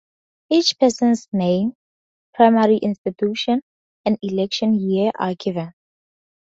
[0.49, 1.73] Each person's name,
[2.33, 3.61] primary institution,
[4.03, 5.73] and election year are given.